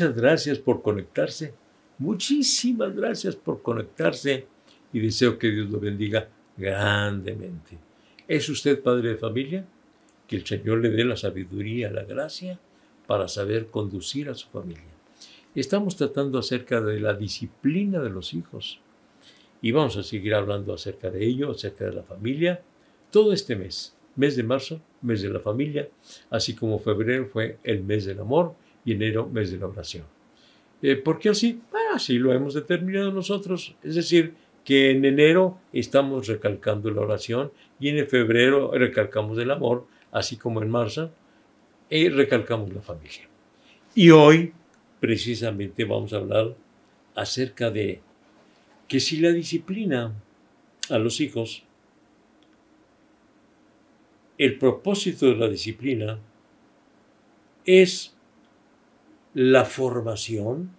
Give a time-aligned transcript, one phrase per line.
[0.00, 1.52] Muchas gracias por conectarse.
[1.98, 4.46] Muchísimas gracias por conectarse
[4.94, 7.76] y deseo que Dios lo bendiga grandemente.
[8.26, 9.66] ¿Es usted padre de familia?
[10.26, 12.58] Que el Señor le dé la sabiduría, la gracia
[13.06, 14.94] para saber conducir a su familia.
[15.54, 18.80] Estamos tratando acerca de la disciplina de los hijos
[19.60, 22.62] y vamos a seguir hablando acerca de ello, acerca de la familia,
[23.10, 25.90] todo este mes, mes de marzo, mes de la familia,
[26.30, 28.54] así como febrero fue el mes del amor
[28.84, 30.04] y enero mes de la oración.
[30.82, 31.60] Eh, ¿Por qué así?
[31.72, 37.52] Ah, así lo hemos determinado nosotros, es decir, que en enero estamos recalcando la oración
[37.78, 41.10] y en febrero recalcamos el amor, así como en marzo,
[41.88, 43.28] y recalcamos la familia.
[43.94, 44.52] Y hoy
[45.00, 46.54] precisamente vamos a hablar
[47.14, 48.00] acerca de
[48.86, 50.14] que si la disciplina
[50.88, 51.64] a los hijos,
[54.38, 56.18] el propósito de la disciplina
[57.64, 58.16] es
[59.34, 60.70] la formación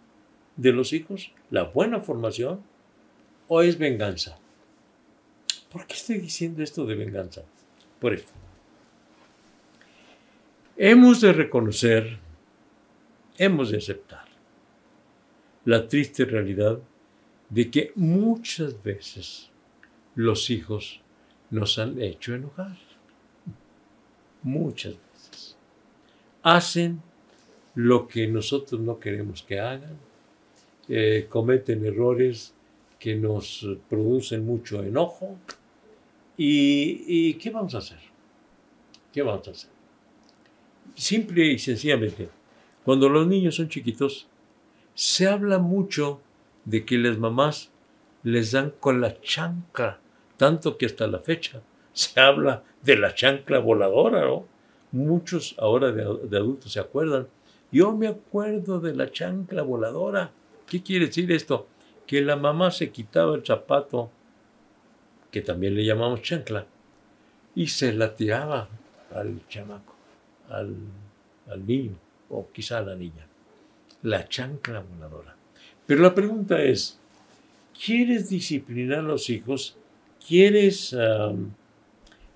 [0.56, 2.62] de los hijos, la buena formación,
[3.48, 4.38] o es venganza.
[5.72, 7.44] ¿Por qué estoy diciendo esto de venganza?
[8.00, 8.32] Por esto.
[10.78, 12.20] Hemos de reconocer
[13.38, 14.26] hemos de aceptar
[15.66, 16.80] la triste realidad
[17.50, 19.50] de que muchas veces
[20.14, 21.02] los hijos
[21.50, 22.78] nos han hecho enojar.
[24.44, 25.58] Muchas veces.
[26.44, 27.02] Hacen
[27.76, 29.98] lo que nosotros no queremos que hagan,
[30.90, 32.54] eh, cometen errores
[33.00, 35.38] que nos producen mucho enojo.
[36.38, 38.00] ¿Y, ¿Y qué vamos a hacer?
[39.12, 39.70] ¿Qué vamos a hacer?
[40.96, 42.30] Simple y sencillamente,
[42.84, 44.28] cuando los niños son chiquitos,
[44.94, 46.20] se habla mucho
[46.66, 47.72] de que las mamás
[48.24, 50.00] les dan con la chancla,
[50.38, 51.62] tanto que hasta la fecha
[51.94, 54.46] se habla de la chancla voladora, ¿no?
[54.92, 57.28] Muchos ahora de, adultos se acuerdan.
[57.72, 60.32] Yo me acuerdo de la chancla voladora.
[60.68, 61.68] ¿Qué quiere decir esto?
[62.06, 64.12] Que la mamá se quitaba el zapato,
[65.32, 66.66] que también le llamamos chancla,
[67.56, 68.68] y se la tiraba
[69.14, 69.96] al chamaco,
[70.50, 70.76] al,
[71.66, 71.96] niño
[72.30, 73.26] o quizá a la niña.
[74.04, 75.36] La chancla voladora.
[75.86, 77.00] Pero la pregunta es,
[77.86, 79.78] ¿quieres disciplinar a los hijos?
[80.26, 80.96] ¿Quieres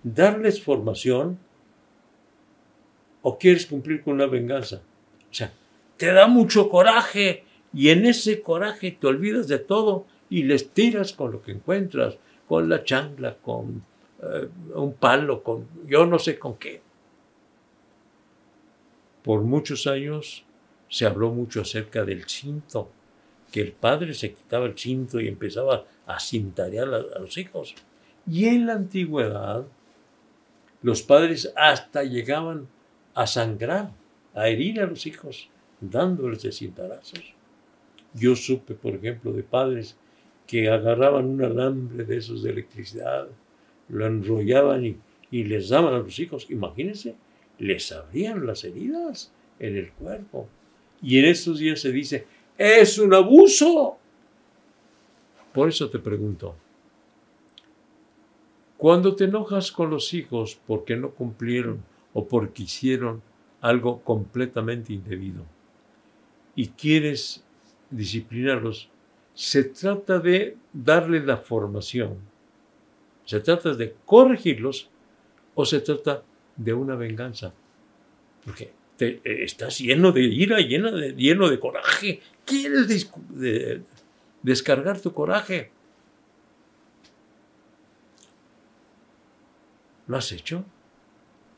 [0.03, 1.37] darles formación?
[3.21, 4.81] ¿O quieres cumplir con una venganza?
[5.35, 5.51] Sea,
[5.97, 7.43] te da mucho coraje
[7.73, 12.17] y en ese coraje te olvidas de todo y les tiras con lo que encuentras,
[12.47, 13.83] con la chancla, con
[14.23, 16.81] eh, un palo, con yo no sé con qué.
[19.23, 20.45] Por muchos años
[20.87, 22.89] se habló mucho acerca del cinto,
[23.51, 27.75] que el padre se quitaba el cinto y empezaba a cintarear a, los hijos.
[28.25, 29.65] Y en la antigüedad,
[30.81, 32.69] los padres hasta llegaban
[33.13, 33.91] a sangrar,
[34.35, 35.49] a herir a los hijos,
[35.81, 37.33] dándoles de cintarazos.
[38.13, 39.97] Yo supe, por ejemplo, de padres
[40.45, 43.27] que agarraban un alambre de esos de electricidad,
[43.89, 44.97] lo enrollaban y,
[45.31, 46.49] y les daban a los hijos.
[46.49, 47.15] Imagínense,
[47.57, 50.47] les abrían las heridas en el cuerpo.
[51.01, 52.27] Y en estos días se dice,
[52.57, 53.97] es un abuso.
[55.53, 56.55] Por eso te pregunto,
[58.77, 61.83] cuando te enojas con los hijos porque no cumplieron
[62.13, 63.21] o porque hicieron
[63.65, 65.43] algo completamente indebido
[66.55, 67.43] y quieres
[67.89, 68.89] disciplinarlos,
[69.33, 72.19] se trata de darle la formación,
[73.25, 74.87] se trata de corregirlos
[75.55, 76.23] o se trata
[76.55, 77.53] de una venganza.
[78.43, 82.21] Porque eh, estás lleno de ira, lleno de, lleno de coraje.
[82.45, 83.09] Quieres
[84.43, 85.71] descargar tu coraje.
[90.05, 90.63] ¿Lo has hecho?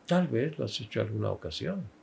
[0.06, 1.97] Tal vez lo has hecho alguna ocasión.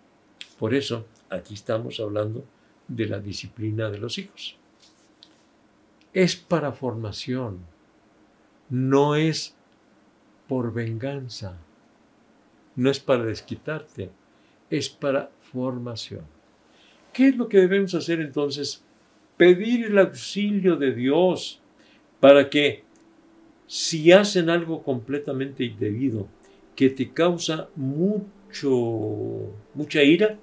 [0.59, 2.45] Por eso, aquí estamos hablando
[2.89, 4.57] de la disciplina de los hijos.
[6.13, 7.59] Es para formación,
[8.71, 9.55] no es
[10.47, 11.59] por venganza
[12.77, 14.11] no es para desquitarte,
[14.71, 16.23] es para formación.
[17.13, 18.83] ¿Qué es lo que debemos hacer entonces?
[19.37, 21.61] Pedir el auxilio de Dios
[22.21, 22.83] para que
[23.67, 26.29] si hacen algo completamente indebido,
[26.75, 30.39] que te causa mucho, mucha ira,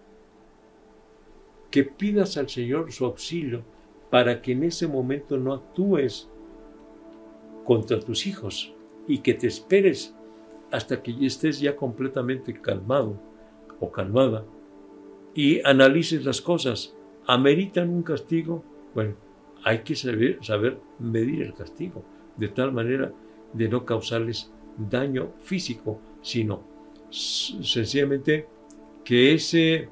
[1.71, 3.63] que pidas al Señor su auxilio
[4.09, 6.29] para que en ese momento no actúes
[7.65, 8.73] contra tus hijos
[9.07, 10.13] y que te esperes
[10.69, 13.18] hasta que estés ya completamente calmado
[13.79, 14.45] o calmada
[15.33, 16.94] y analices las cosas.
[17.25, 18.63] ¿Ameritan un castigo?
[18.94, 19.15] Bueno,
[19.63, 22.03] hay que saber, saber medir el castigo
[22.35, 23.13] de tal manera
[23.53, 26.63] de no causarles daño físico, sino
[27.09, 28.47] sencillamente
[29.03, 29.89] que ese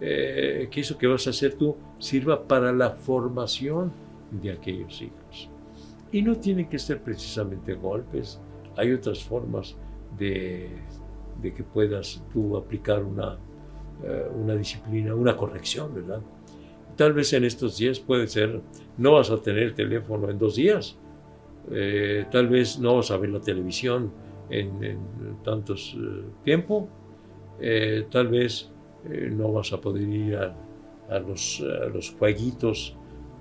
[0.00, 3.92] eh, que eso que vas a hacer tú sirva para la formación
[4.30, 5.50] de aquellos hijos.
[6.12, 8.40] Y no tienen que ser precisamente golpes,
[8.76, 9.76] hay otras formas
[10.16, 10.70] de,
[11.42, 13.38] que puedas tú aplicar una,
[14.04, 16.20] eh, una disciplina, una corrección, ¿verdad?
[16.96, 18.60] Tal vez en estos días puede ser,
[18.98, 20.96] no vas a tener teléfono en dos días,
[21.72, 24.12] eh, tal vez no vas a ver la televisión
[24.48, 24.98] en,
[25.42, 25.96] tantos
[26.44, 26.88] tiempo,
[28.10, 28.70] tal vez
[29.04, 30.54] eh, no vas a poder ir a,
[31.20, 31.64] los,
[31.94, 32.96] los jueguitos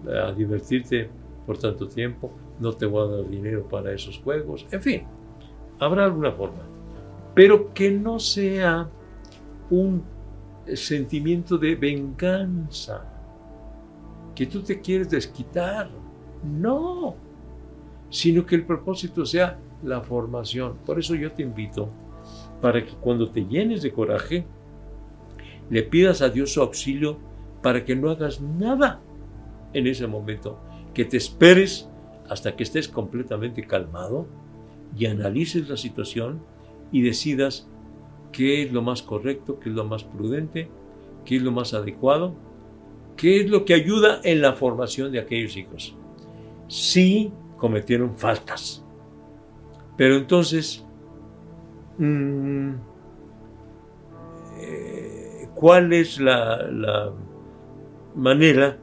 [0.08, 1.10] a divertirte
[1.46, 5.04] por tanto tiempo, no te voy a dar dinero para esos juegos, en fin,
[5.80, 6.64] habrá alguna forma,
[7.34, 8.90] pero que no sea
[9.70, 10.04] un
[10.76, 13.06] sentimiento de venganza,
[14.36, 15.90] que tú te quieres desquitar,
[16.44, 17.16] no,
[18.10, 20.78] sino que el propósito sea la formación.
[20.86, 21.90] Por eso yo te invito
[22.62, 24.46] para que cuando te llenes de coraje,
[25.70, 27.18] le pidas a Dios su auxilio
[27.62, 29.02] para que no hagas nada
[29.74, 30.60] en ese momento,
[30.94, 31.90] que te esperes
[32.30, 34.28] hasta que estés completamente calmado
[34.98, 36.42] y analices la situación
[36.92, 37.68] y decidas
[38.32, 40.70] qué es lo más correcto, qué es lo más prudente,
[41.26, 42.36] qué es lo más adecuado,
[43.16, 45.96] qué es lo que ayuda en la formación de aquellos hijos.
[46.68, 48.86] Sí cometieron faltas,
[49.98, 50.86] pero entonces
[51.98, 52.72] mm,
[54.60, 54.97] eh,
[55.58, 57.14] cuál es la,
[58.16, 58.78] manera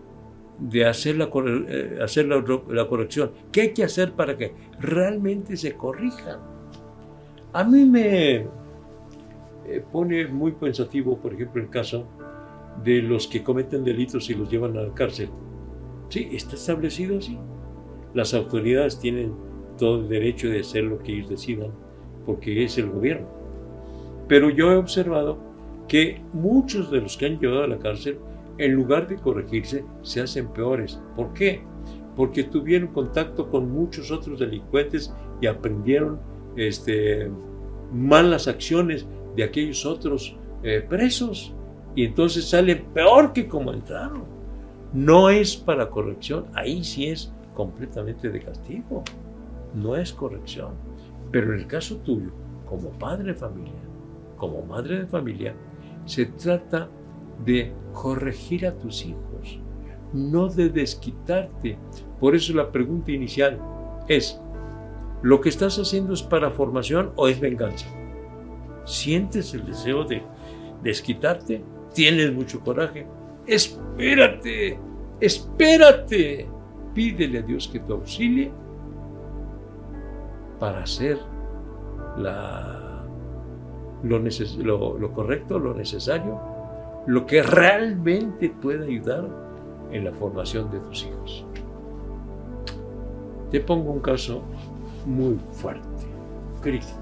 [0.59, 1.31] de hacer, la,
[1.69, 3.31] eh, hacer la, corrección.
[3.53, 6.41] ¿Qué hay que hacer para que realmente se corrijan?
[7.53, 12.07] A mí me eh, pone muy pensativo, por ejemplo, el caso
[12.83, 15.29] de los que cometen delitos y los llevan a la cárcel.
[16.09, 17.39] Sí, está establecido así.
[18.15, 19.33] Las autoridades tienen
[19.79, 21.71] todo el derecho de hacer lo que ellos decidan,
[22.27, 23.29] porque es el gobierno.
[24.27, 25.54] Pero yo he observado
[25.89, 28.19] que muchos de los que han llevado a la cárcel,
[28.59, 31.01] en lugar de corregirse, se hacen peores.
[31.17, 31.63] ¿Por qué?
[32.17, 36.21] Porque tuvieron contacto con muchos otros delincuentes y aprendieron
[36.57, 37.31] este,
[37.93, 41.55] malas acciones de aquellos otros eh, presos.
[41.95, 44.25] Y entonces salen peor que como entraron.
[44.93, 49.03] No es para corrección, ahí sí es completamente de castigo.
[49.75, 50.75] No es corrección.
[51.33, 52.31] Pero en el caso tuyo,
[52.69, 53.73] como padre de familia,
[54.37, 55.55] como madre de familia,
[56.05, 56.89] se trata
[57.45, 59.61] de corregir a tus hijos,
[60.13, 61.79] no de desquitarte.
[62.21, 63.59] Por eso la pregunta inicial
[64.09, 64.41] es,
[65.23, 67.87] ¿lo que estás haciendo es para formación o es venganza?
[68.85, 70.23] ¿Sientes el deseo de
[70.83, 71.65] desquitarte?
[71.95, 73.07] ¿Tienes mucho coraje?
[73.47, 74.79] Espérate,
[75.21, 76.49] espérate.
[76.95, 78.53] Pídele a Dios que te auxilie
[80.61, 81.19] para hacer
[82.17, 82.74] la
[84.05, 86.39] lo, correcto, lo necesario,
[87.07, 89.29] lo que realmente puede ayudar
[89.91, 91.47] en la formación de tus hijos.
[93.51, 94.43] Te pongo un caso
[95.07, 96.07] muy fuerte,
[96.61, 96.99] crítico.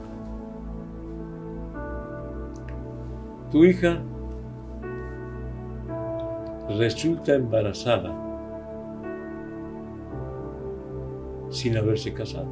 [3.51, 4.01] Tu hija
[6.79, 8.15] resulta embarazada
[11.51, 12.49] sin haberse casado.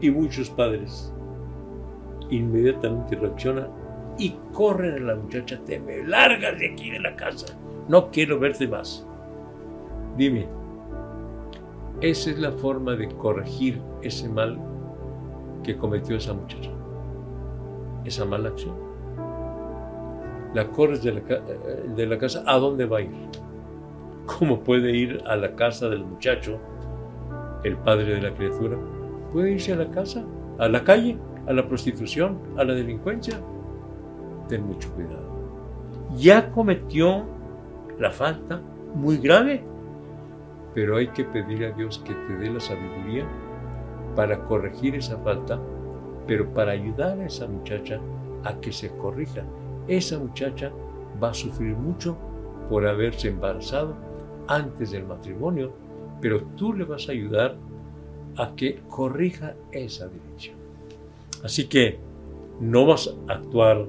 [0.00, 1.12] Y muchos padres
[2.30, 3.68] inmediatamente reacciona
[4.18, 7.46] y corre a la muchacha, te me largas de aquí de la casa,
[7.88, 9.06] no quiero verte más.
[10.16, 10.46] Dime,
[12.00, 14.58] esa es la forma de corregir ese mal
[15.62, 16.70] que cometió esa muchacha,
[18.04, 18.74] esa mala acción.
[20.54, 23.10] La corres de la, de la casa, ¿a dónde va a ir?
[24.26, 26.58] ¿Cómo puede ir a la casa del muchacho,
[27.64, 28.76] el padre de la criatura?
[29.32, 30.24] Puede irse a la casa,
[30.58, 31.18] a la calle,
[31.50, 33.40] a la prostitución, a la delincuencia,
[34.46, 35.28] ten mucho cuidado.
[36.16, 37.24] Ya cometió
[37.98, 38.62] la falta
[38.94, 39.64] muy grave,
[40.74, 43.26] pero hay que pedir a Dios que te dé la sabiduría
[44.14, 45.60] para corregir esa falta,
[46.24, 47.98] pero para ayudar a esa muchacha
[48.44, 49.42] a que se corrija.
[49.88, 50.70] Esa muchacha
[51.20, 52.16] va a sufrir mucho
[52.68, 53.96] por haberse embarazado
[54.46, 55.72] antes del matrimonio,
[56.20, 57.56] pero tú le vas a ayudar
[58.36, 60.59] a que corrija esa dirección.
[61.42, 61.98] Así que
[62.60, 63.88] no vas a actuar,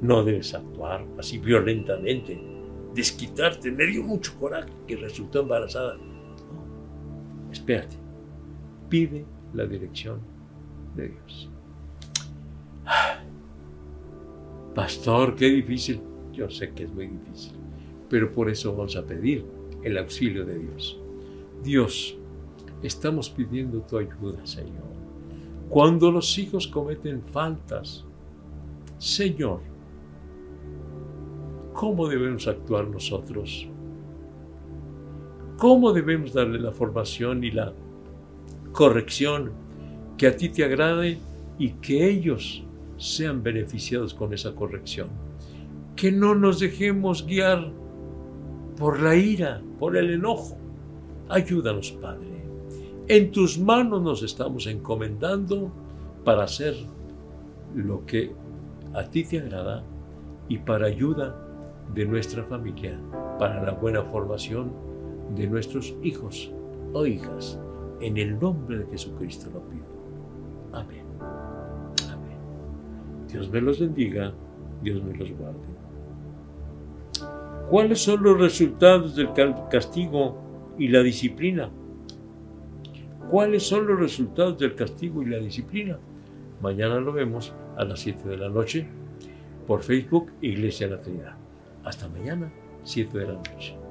[0.00, 2.40] no debes actuar así violentamente,
[2.94, 3.70] desquitarte.
[3.72, 5.96] Me dio mucho coraje que resultó embarazada.
[7.50, 7.96] espérate,
[8.88, 10.20] pide la dirección
[10.94, 11.50] de Dios.
[14.74, 16.00] Pastor, qué difícil.
[16.32, 17.52] Yo sé que es muy difícil,
[18.08, 19.44] pero por eso vamos a pedir
[19.82, 20.98] el auxilio de Dios.
[21.62, 22.16] Dios,
[22.82, 25.01] estamos pidiendo tu ayuda, Señor
[25.72, 28.04] cuando los hijos cometen faltas,
[28.98, 29.60] Señor,
[31.72, 33.66] cómo debemos actuar nosotros.
[35.56, 37.72] ¿Cómo debemos darle la formación y la
[38.72, 39.52] corrección
[40.18, 41.16] que a ti te agrade
[41.58, 42.62] y que ellos
[42.98, 45.08] sean beneficiados con esa corrección?
[45.96, 47.72] Que no nos dejemos guiar
[48.76, 50.54] por la ira, por el enojo.
[51.30, 52.41] Ayúdanos, Padre.
[53.08, 55.72] En tus manos nos estamos encomendando
[56.24, 56.74] para hacer
[57.74, 58.32] lo que
[58.94, 59.82] a ti te agrada
[60.48, 61.36] y para ayuda
[61.94, 62.98] de nuestra familia,
[63.38, 64.72] para la buena formación
[65.34, 66.52] de nuestros hijos
[66.92, 67.58] o hijas.
[68.00, 69.86] En el nombre de Jesucristo lo pido.
[70.72, 71.02] Amén.
[73.32, 74.32] Dios me los bendiga,
[74.82, 75.58] Dios me los guarde.
[77.70, 79.30] ¿Cuáles son los resultados del
[79.70, 80.36] castigo
[80.78, 81.70] y la disciplina?
[83.32, 85.98] ¿Cuáles son los resultados del castigo y la disciplina?
[86.60, 88.86] Mañana lo vemos a las 7 de la noche
[89.66, 91.34] por Facebook Iglesia La Trinidad.
[91.82, 92.52] Hasta mañana,
[92.84, 93.81] 7 de la noche.